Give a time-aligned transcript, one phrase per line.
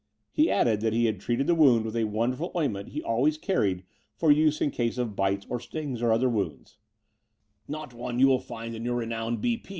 [0.31, 3.83] He added that he had treated the wound with a wonderful ointment he always carried
[4.15, 6.77] for use in case of bites or stings or other wounds—
[7.67, 9.57] *not one you will find in your renowned B.
[9.57, 9.69] P.